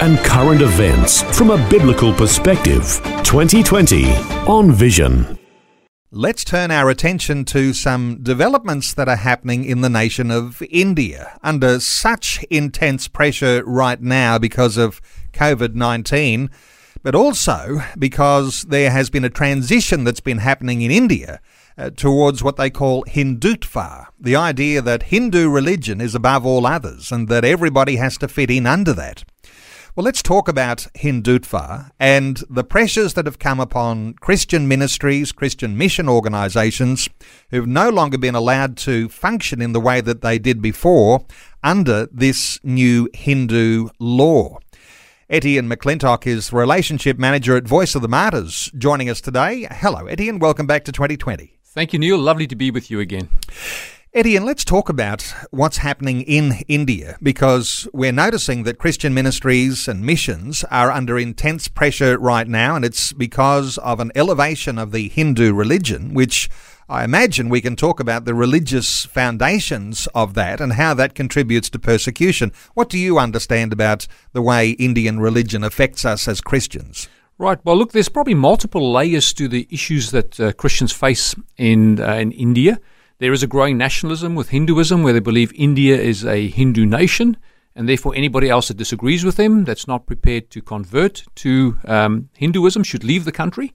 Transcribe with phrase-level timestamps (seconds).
[0.00, 3.00] and current events from a biblical perspective.
[3.24, 4.10] 2020
[4.46, 5.38] on Vision.
[6.10, 11.38] Let's turn our attention to some developments that are happening in the nation of India
[11.42, 15.00] under such intense pressure right now because of
[15.32, 16.50] COVID 19
[17.04, 21.40] but also because there has been a transition that's been happening in India
[21.76, 27.12] uh, towards what they call Hindutva, the idea that Hindu religion is above all others
[27.12, 29.22] and that everybody has to fit in under that.
[29.96, 35.78] Well, let's talk about Hindutva and the pressures that have come upon Christian ministries, Christian
[35.78, 37.08] mission organisations,
[37.50, 41.24] who've no longer been allowed to function in the way that they did before
[41.62, 44.58] under this new Hindu law.
[45.30, 49.68] Etienne McClintock is Relationship Manager at Voice of the Martyrs, joining us today.
[49.70, 50.40] Hello, Etienne.
[50.40, 51.56] Welcome back to 2020.
[51.66, 52.18] Thank you, Neil.
[52.18, 53.28] Lovely to be with you again.
[54.16, 60.06] Etienne, let's talk about what's happening in India because we're noticing that Christian ministries and
[60.06, 65.08] missions are under intense pressure right now, and it's because of an elevation of the
[65.08, 66.48] Hindu religion, which
[66.88, 71.68] I imagine we can talk about the religious foundations of that and how that contributes
[71.70, 72.52] to persecution.
[72.74, 77.08] What do you understand about the way Indian religion affects us as Christians?
[77.36, 77.58] Right.
[77.64, 82.12] Well, look, there's probably multiple layers to the issues that uh, Christians face in uh,
[82.12, 82.78] in India.
[83.18, 87.36] There is a growing nationalism with Hinduism, where they believe India is a Hindu nation,
[87.76, 92.28] and therefore anybody else that disagrees with them, that's not prepared to convert to um,
[92.34, 93.72] Hinduism, should leave the country.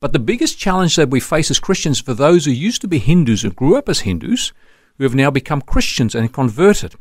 [0.00, 2.98] But the biggest challenge that we face as Christians for those who used to be
[2.98, 4.52] Hindus and grew up as Hindus,
[4.98, 6.94] who have now become Christians and converted.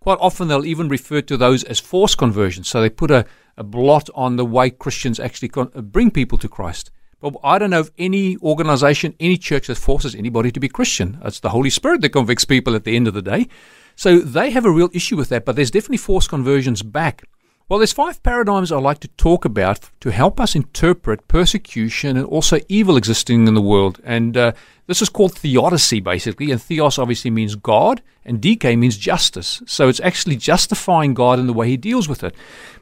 [0.00, 2.68] Quite often they'll even refer to those as forced conversions.
[2.68, 3.26] So they put a,
[3.58, 6.90] a blot on the way Christians actually con- bring people to Christ.
[7.20, 11.18] But I don't know of any organization, any church that forces anybody to be Christian.
[11.24, 13.48] It's the Holy Spirit that convicts people at the end of the day.
[13.96, 17.24] So they have a real issue with that, but there's definitely forced conversions back.
[17.68, 22.24] Well, there's five paradigms I like to talk about to help us interpret persecution and
[22.24, 24.00] also evil existing in the world.
[24.04, 24.52] And uh,
[24.86, 26.50] this is called theodicy, basically.
[26.50, 29.60] And theos obviously means God, and dike means justice.
[29.66, 32.34] So it's actually justifying God in the way he deals with it.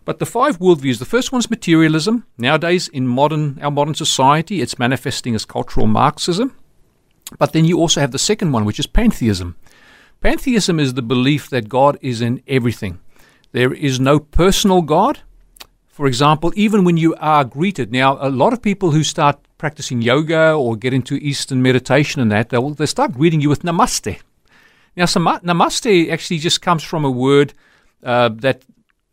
[0.05, 2.25] But the five worldviews the first one is materialism.
[2.39, 6.55] Nowadays, in modern our modern society, it's manifesting as cultural Marxism.
[7.41, 9.57] But then you also have the second one, which is pantheism.
[10.21, 13.01] Pantheism is the belief that God is in everything.
[13.53, 15.21] There is no personal God.
[15.87, 20.03] For example, even when you are greeted, now a lot of people who start practicing
[20.03, 24.21] yoga or get into Eastern meditation and that, they'll, they start greeting you with namaste.
[24.95, 27.55] Now, namaste actually just comes from a word
[28.03, 28.65] uh, that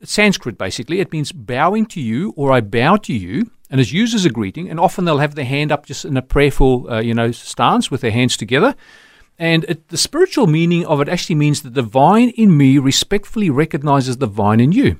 [0.04, 1.00] Sanskrit basically.
[1.00, 4.30] It means bowing to you or I bow to you, and is used as a
[4.30, 4.70] greeting.
[4.70, 7.90] And often they'll have their hand up just in a prayerful, uh, you know, stance
[7.90, 8.76] with their hands together.
[9.38, 14.18] And it, the spiritual meaning of it actually means the divine in me respectfully recognizes
[14.18, 15.00] the divine in you.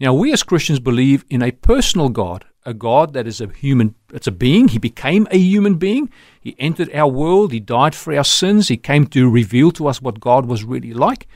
[0.00, 3.94] Now, we as Christians believe in a personal God, a God that is a human,
[4.12, 4.68] it's a being.
[4.68, 6.10] He became a human being.
[6.40, 7.52] He entered our world.
[7.52, 8.68] He died for our sins.
[8.68, 11.26] He came to reveal to us what God was really like.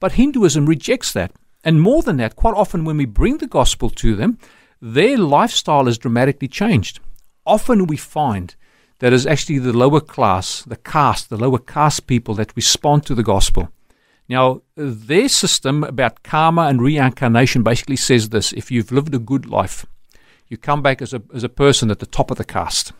[0.00, 1.32] But Hinduism rejects that.
[1.62, 4.38] And more than that, quite often when we bring the gospel to them,
[4.80, 6.98] their lifestyle is dramatically changed.
[7.46, 8.56] Often we find
[9.02, 13.16] that is actually the lower class, the caste, the lower caste people that respond to
[13.16, 13.68] the gospel.
[14.28, 19.44] Now, their system about karma and reincarnation basically says this if you've lived a good
[19.44, 19.84] life,
[20.46, 22.92] you come back as a, as a person at the top of the caste.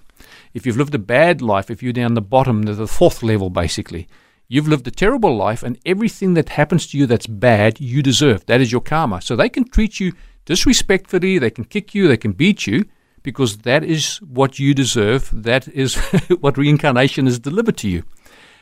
[0.53, 4.09] If you've lived a bad life, if you're down the bottom, the fourth level basically,
[4.49, 8.45] you've lived a terrible life, and everything that happens to you that's bad, you deserve.
[8.47, 9.23] That is your karma.
[9.23, 10.15] So they can treat you
[10.47, 12.87] disrespectfully, they can kick you, they can beat you,
[13.23, 15.31] because that is what you deserve.
[15.33, 15.97] That is
[16.41, 18.05] what reincarnation has delivered to you.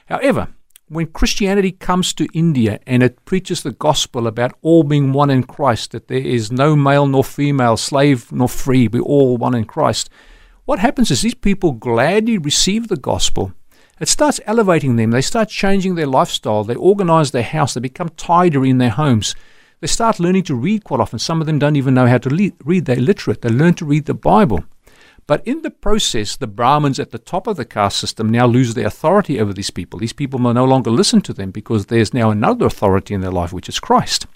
[0.07, 0.49] However,
[0.89, 5.45] when Christianity comes to India and it preaches the gospel about all being one in
[5.45, 9.65] Christ, that there is no male nor female, slave nor free, we're all one in
[9.65, 10.11] Christ,
[10.65, 13.53] what happens is these people gladly receive the gospel.
[14.01, 15.11] It starts elevating them.
[15.11, 16.65] They start changing their lifestyle.
[16.65, 17.75] They organize their house.
[17.75, 19.35] They become tidier in their homes.
[19.81, 21.19] They start learning to read quite often.
[21.19, 22.85] Some of them don't even know how to le- read.
[22.85, 23.41] They're literate.
[23.41, 24.65] They learn to read the Bible.
[25.27, 28.75] But in the process, the Brahmins at the top of the caste system now lose
[28.75, 29.99] their authority over these people.
[29.99, 33.31] These people will no longer listen to them because there's now another authority in their
[33.31, 34.27] life, which is Christ.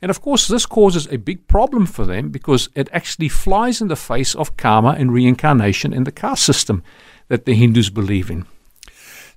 [0.00, 3.88] And of course, this causes a big problem for them because it actually flies in
[3.88, 6.84] the face of karma and reincarnation in the caste system
[7.28, 8.46] that the Hindus believe in.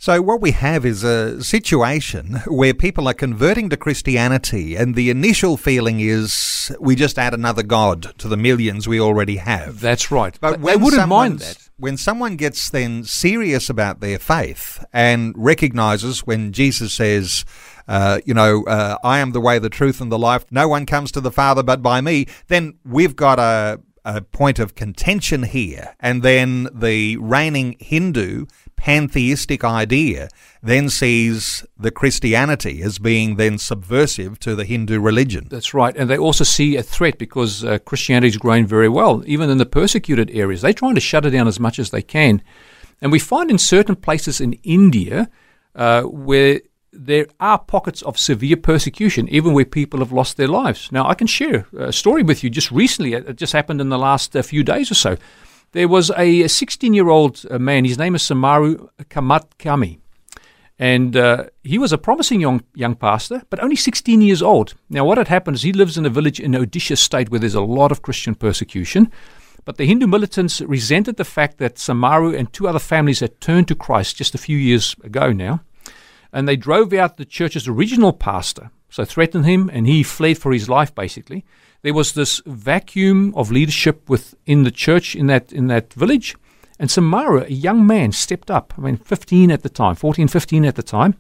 [0.01, 5.11] So, what we have is a situation where people are converting to Christianity, and the
[5.11, 9.79] initial feeling is we just add another God to the millions we already have.
[9.79, 10.35] That's right.
[10.41, 11.69] But they wouldn't mind that.
[11.77, 17.45] When someone gets then serious about their faith and recognizes when Jesus says,
[17.87, 20.87] uh, you know, uh, I am the way, the truth, and the life, no one
[20.87, 25.43] comes to the Father but by me, then we've got a a point of contention
[25.43, 28.45] here, and then the reigning Hindu
[28.75, 30.27] pantheistic idea
[30.63, 35.47] then sees the Christianity as being then subversive to the Hindu religion.
[35.51, 35.95] That's right.
[35.95, 39.59] And they also see a threat because uh, Christianity is growing very well, even in
[39.59, 40.61] the persecuted areas.
[40.61, 42.41] They're trying to shut it down as much as they can.
[43.01, 45.29] And we find in certain places in India
[45.75, 46.61] uh, where
[46.93, 50.91] there are pockets of severe persecution, even where people have lost their lives.
[50.91, 53.13] Now, I can share a story with you just recently.
[53.13, 55.17] It just happened in the last uh, few days or so.
[55.71, 59.99] There was a 16 year old uh, man, his name is Samaru Kamatkami.
[60.77, 64.73] And uh, he was a promising young, young pastor, but only 16 years old.
[64.89, 67.55] Now, what had happened is he lives in a village in Odisha state where there's
[67.55, 69.11] a lot of Christian persecution.
[69.63, 73.67] But the Hindu militants resented the fact that Samaru and two other families had turned
[73.67, 75.61] to Christ just a few years ago now.
[76.33, 80.53] And they drove out the church's original pastor, so threatened him, and he fled for
[80.53, 81.45] his life, basically
[81.81, 86.35] there was this vacuum of leadership within the church in that in that village.
[86.79, 88.73] And Samara, a young man, stepped up.
[88.75, 91.15] I mean, 15 at the time, 14, 15 at the time.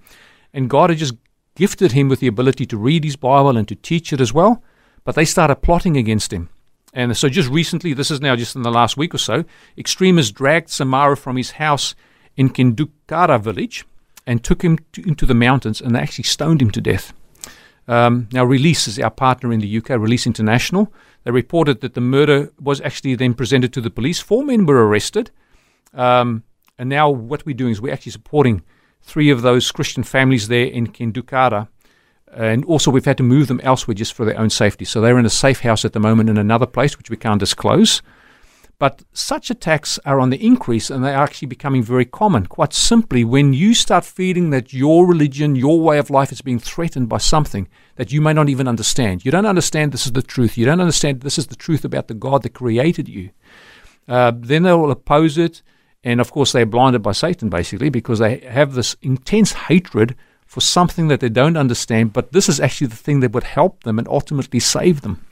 [0.53, 1.13] And God had just
[1.55, 4.63] gifted him with the ability to read his Bible and to teach it as well.
[5.03, 6.49] But they started plotting against him.
[6.93, 9.45] And so just recently, this is now just in the last week or so,
[9.77, 11.93] extremists dragged Samara from his house
[12.35, 13.85] in Kindukara village
[14.25, 17.13] and took him to, into the mountains and they actually stoned him to death.
[17.87, 20.93] Um, now, Release is our partner in the UK, Release International.
[21.23, 24.19] They reported that the murder was actually then presented to the police.
[24.19, 25.31] Four men were arrested.
[25.93, 26.43] Um,
[26.77, 28.61] and now, what we're doing is we're actually supporting
[29.01, 31.67] three of those Christian families there in Kindukara.
[32.33, 34.85] And also, we've had to move them elsewhere just for their own safety.
[34.85, 37.39] So they're in a safe house at the moment in another place, which we can't
[37.39, 38.01] disclose.
[38.81, 42.47] But such attacks are on the increase and they are actually becoming very common.
[42.47, 46.57] Quite simply, when you start feeling that your religion, your way of life is being
[46.57, 47.67] threatened by something
[47.97, 50.81] that you may not even understand, you don't understand this is the truth, you don't
[50.81, 53.29] understand this is the truth about the God that created you,
[54.07, 55.61] uh, then they will oppose it.
[56.03, 60.15] And of course, they're blinded by Satan basically because they have this intense hatred
[60.47, 62.13] for something that they don't understand.
[62.13, 65.23] But this is actually the thing that would help them and ultimately save them.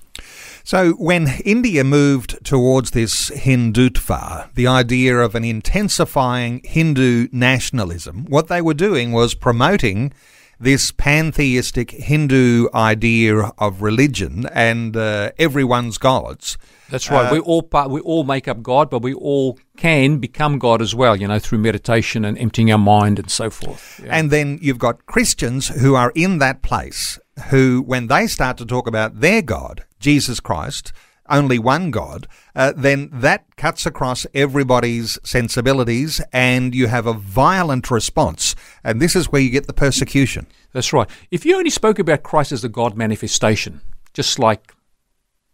[0.63, 8.47] So, when India moved towards this Hindutva, the idea of an intensifying Hindu nationalism, what
[8.47, 10.13] they were doing was promoting
[10.59, 16.57] this pantheistic Hindu idea of religion and uh, everyone's gods.
[16.89, 17.31] That's right.
[17.31, 20.81] Uh, we all part, we all make up God, but we all can become God
[20.81, 21.15] as well.
[21.15, 24.01] You know, through meditation and emptying our mind and so forth.
[24.03, 24.17] Yeah.
[24.17, 27.19] And then you've got Christians who are in that place,
[27.49, 30.93] who, when they start to talk about their God, Jesus Christ,
[31.29, 37.91] only one God, uh, then that cuts across everybody's sensibilities and you have a violent
[37.91, 38.55] response.
[38.83, 40.47] And this is where you get the persecution.
[40.73, 41.09] That's right.
[41.31, 43.81] If you only spoke about Christ as the God manifestation,
[44.13, 44.73] just like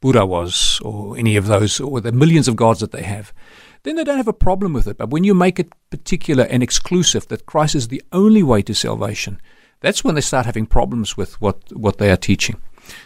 [0.02, 3.34] Buddha was, or any of those, or the millions of gods that they have,
[3.84, 4.98] then they don't have a problem with it.
[4.98, 8.74] But when you make it particular and exclusive that Christ is the only way to
[8.74, 9.40] salvation,
[9.80, 12.62] that's when they start having problems with what, what they are teaching.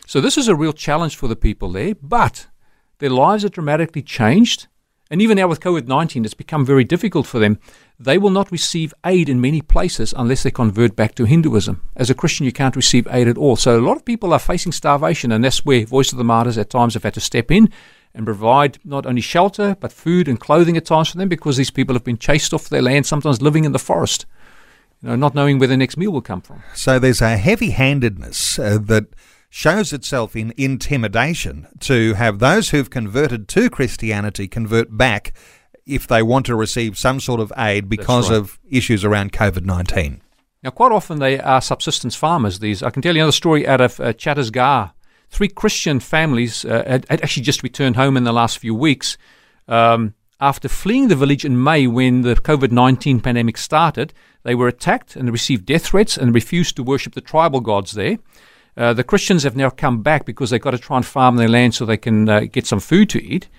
[0.06, 2.48] So this is a real challenge for the people there, but
[3.00, 4.68] their lives are dramatically changed.
[5.12, 7.60] And even now with COVID 19, it's become very difficult for them.
[8.00, 11.82] They will not receive aid in many places unless they convert back to Hinduism.
[11.96, 13.56] As a Christian, you can't receive aid at all.
[13.56, 16.58] So a lot of people are facing starvation, and that's where Voice of the Martyrs
[16.58, 17.70] at times have had to step in
[18.14, 21.72] and provide not only shelter, but food and clothing at times for them because these
[21.72, 24.26] people have been chased off their land, sometimes living in the forest,
[25.02, 26.62] you know, not knowing where their next meal will come from.
[26.74, 29.08] So there's a heavy handedness uh, that
[29.50, 35.34] shows itself in intimidation to have those who've converted to Christianity convert back
[35.86, 38.38] if they want to receive some sort of aid because right.
[38.38, 40.22] of issues around COVID 19.
[40.62, 42.60] Now, quite often they are subsistence farmers.
[42.60, 44.92] These, I can tell you another story out of uh, Chhattisgarh.
[45.30, 49.18] Three Christian families uh, had, had, actually just returned home in the last few weeks.
[49.68, 54.14] Um, after fleeing the village in May when the COVID 19 pandemic started,
[54.44, 58.18] they were attacked and received death threats and refused to worship the tribal gods there.
[58.78, 61.48] Uh, the Christians have now come back because they've got to try and farm their
[61.48, 63.50] land so they can uh, get some food to eat.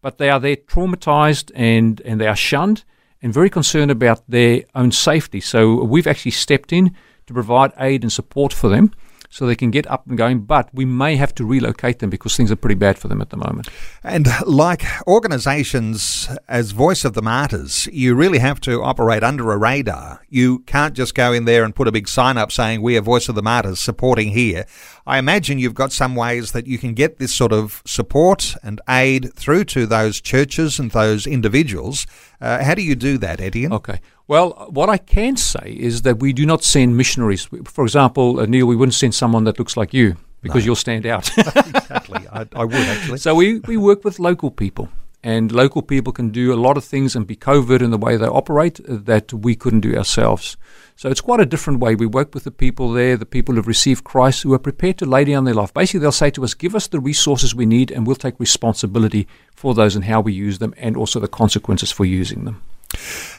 [0.00, 2.84] But they are there traumatized and, and they are shunned
[3.22, 5.40] and very concerned about their own safety.
[5.40, 6.96] So we've actually stepped in
[7.26, 8.92] to provide aid and support for them
[9.30, 10.40] so they can get up and going.
[10.40, 13.30] But we may have to relocate them because things are pretty bad for them at
[13.30, 13.68] the moment.
[14.02, 19.56] And like organisations as Voice of the Martyrs, you really have to operate under a
[19.56, 20.22] radar.
[20.28, 23.02] You can't just go in there and put a big sign up saying, We are
[23.02, 24.66] Voice of the Martyrs supporting here.
[25.06, 28.80] I imagine you've got some ways that you can get this sort of support and
[28.88, 32.06] aid through to those churches and those individuals.
[32.40, 33.72] Uh, how do you do that, Etienne?
[33.72, 34.00] Okay.
[34.30, 37.48] Well, what I can say is that we do not send missionaries.
[37.64, 40.66] For example, uh, Neil, we wouldn't send someone that looks like you because no.
[40.66, 41.36] you'll stand out.
[41.36, 42.28] exactly.
[42.32, 43.18] I, I, would actually.
[43.18, 44.88] So we, we work with local people.
[45.24, 48.16] And local people can do a lot of things and be covert in the way
[48.16, 50.56] they operate that we couldn't do ourselves.
[50.94, 51.96] So it's quite a different way.
[51.96, 55.06] We work with the people there, the people who've received Christ, who are prepared to
[55.06, 55.74] lay down their life.
[55.74, 59.26] Basically, they'll say to us, Give us the resources we need, and we'll take responsibility
[59.56, 62.62] for those and how we use them, and also the consequences for using them.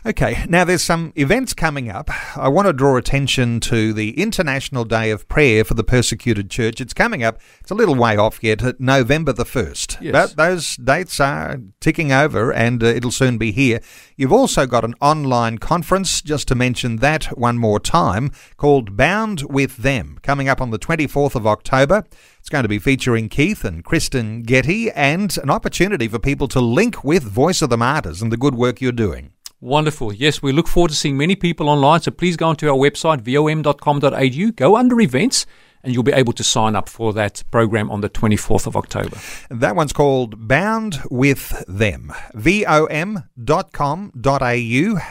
[0.03, 2.09] Okay, now there's some events coming up.
[2.35, 6.81] I want to draw attention to the International Day of Prayer for the Persecuted Church.
[6.81, 10.01] It's coming up, it's a little way off yet, November the 1st.
[10.01, 10.11] Yes.
[10.11, 13.79] But those dates are ticking over and uh, it'll soon be here.
[14.17, 19.43] You've also got an online conference, just to mention that one more time, called Bound
[19.43, 22.05] with Them, coming up on the 24th of October.
[22.41, 26.59] It's going to be featuring Keith and Kristyn Getty and an opportunity for people to
[26.59, 29.31] link with Voice of the Martyrs and the good work you're doing.
[29.59, 30.11] Wonderful.
[30.11, 32.01] Yes, we look forward to seeing many people online.
[32.01, 35.45] So please go onto our website, vom.com.au, go under events,
[35.83, 39.19] and you'll be able to sign up for that program on the 24th of October.
[39.51, 43.27] That one's called Bound with Them, vom.com.au.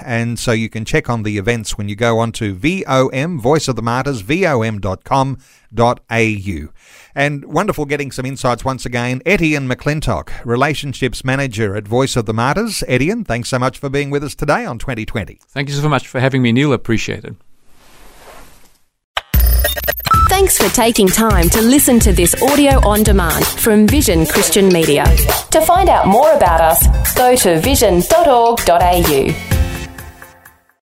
[0.05, 3.77] And so you can check on the events when you go onto VOM, Voice of
[3.77, 5.37] the Martyrs, vom.com.au.
[7.15, 9.23] And wonderful getting some insights once again.
[9.27, 12.85] Etienne McClintock, Relationships Manager at Voice of the Martyrs.
[12.87, 15.41] Etienne, thanks so much for being with us today on 2020.
[15.49, 16.73] Thank you so much for having me, Neil.
[16.73, 17.35] Appreciate it.
[20.29, 25.05] Thanks for taking time to listen to this audio on demand from Vision Christian Media.
[25.51, 29.60] To find out more about us, go to vision.org.au.